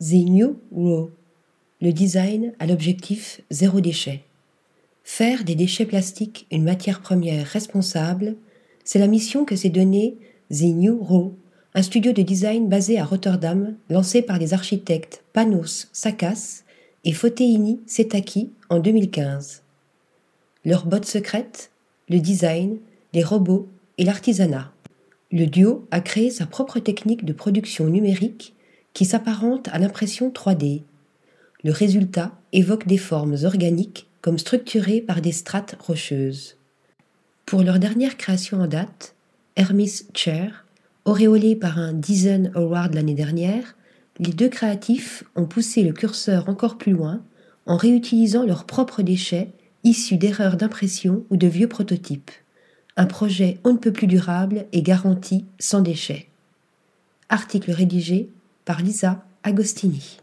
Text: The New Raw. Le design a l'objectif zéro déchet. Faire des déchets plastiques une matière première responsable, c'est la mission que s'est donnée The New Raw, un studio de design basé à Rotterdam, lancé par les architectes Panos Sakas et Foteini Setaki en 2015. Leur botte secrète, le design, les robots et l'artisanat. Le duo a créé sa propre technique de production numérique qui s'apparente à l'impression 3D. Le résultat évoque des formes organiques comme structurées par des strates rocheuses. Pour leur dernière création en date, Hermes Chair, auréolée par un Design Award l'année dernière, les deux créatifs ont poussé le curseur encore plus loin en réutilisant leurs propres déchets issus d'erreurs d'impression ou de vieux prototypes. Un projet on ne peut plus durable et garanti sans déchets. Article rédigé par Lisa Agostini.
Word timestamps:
The 0.00 0.24
New 0.28 0.60
Raw. 0.70 1.10
Le 1.80 1.92
design 1.92 2.52
a 2.60 2.68
l'objectif 2.68 3.40
zéro 3.50 3.80
déchet. 3.80 4.22
Faire 5.02 5.42
des 5.42 5.56
déchets 5.56 5.86
plastiques 5.86 6.46
une 6.52 6.62
matière 6.62 7.00
première 7.00 7.44
responsable, 7.44 8.36
c'est 8.84 9.00
la 9.00 9.08
mission 9.08 9.44
que 9.44 9.56
s'est 9.56 9.70
donnée 9.70 10.16
The 10.52 10.66
New 10.66 11.02
Raw, 11.02 11.34
un 11.74 11.82
studio 11.82 12.12
de 12.12 12.22
design 12.22 12.68
basé 12.68 12.96
à 13.00 13.04
Rotterdam, 13.04 13.74
lancé 13.90 14.22
par 14.22 14.38
les 14.38 14.54
architectes 14.54 15.24
Panos 15.32 15.88
Sakas 15.92 16.62
et 17.02 17.12
Foteini 17.12 17.80
Setaki 17.88 18.52
en 18.70 18.78
2015. 18.78 19.64
Leur 20.64 20.86
botte 20.86 21.06
secrète, 21.06 21.72
le 22.08 22.20
design, 22.20 22.78
les 23.14 23.24
robots 23.24 23.66
et 23.98 24.04
l'artisanat. 24.04 24.72
Le 25.32 25.46
duo 25.46 25.88
a 25.90 26.00
créé 26.00 26.30
sa 26.30 26.46
propre 26.46 26.78
technique 26.78 27.24
de 27.24 27.32
production 27.32 27.86
numérique 27.88 28.54
qui 28.92 29.04
s'apparente 29.04 29.68
à 29.68 29.78
l'impression 29.78 30.30
3D. 30.30 30.82
Le 31.64 31.72
résultat 31.72 32.32
évoque 32.52 32.86
des 32.86 32.98
formes 32.98 33.36
organiques 33.44 34.08
comme 34.20 34.38
structurées 34.38 35.00
par 35.00 35.20
des 35.20 35.32
strates 35.32 35.76
rocheuses. 35.80 36.56
Pour 37.46 37.62
leur 37.62 37.78
dernière 37.78 38.16
création 38.16 38.60
en 38.60 38.66
date, 38.66 39.14
Hermes 39.56 39.86
Chair, 40.14 40.66
auréolée 41.04 41.56
par 41.56 41.78
un 41.78 41.92
Design 41.92 42.52
Award 42.54 42.94
l'année 42.94 43.14
dernière, 43.14 43.74
les 44.18 44.32
deux 44.32 44.48
créatifs 44.48 45.24
ont 45.36 45.46
poussé 45.46 45.82
le 45.82 45.92
curseur 45.92 46.48
encore 46.48 46.76
plus 46.76 46.92
loin 46.92 47.22
en 47.66 47.76
réutilisant 47.76 48.44
leurs 48.44 48.64
propres 48.64 49.02
déchets 49.02 49.52
issus 49.84 50.16
d'erreurs 50.16 50.56
d'impression 50.56 51.24
ou 51.30 51.36
de 51.36 51.46
vieux 51.46 51.68
prototypes. 51.68 52.30
Un 52.96 53.06
projet 53.06 53.58
on 53.64 53.72
ne 53.74 53.78
peut 53.78 53.92
plus 53.92 54.08
durable 54.08 54.66
et 54.72 54.82
garanti 54.82 55.44
sans 55.58 55.80
déchets. 55.80 56.28
Article 57.28 57.70
rédigé 57.70 58.28
par 58.68 58.82
Lisa 58.82 59.24
Agostini. 59.44 60.18